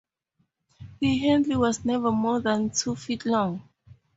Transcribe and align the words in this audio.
The 0.99 1.15
handle 1.19 1.59
was 1.59 1.85
never 1.85 2.11
more 2.11 2.39
than 2.41 2.71
two 2.71 2.95
feet 2.95 3.23
long. 3.23 3.69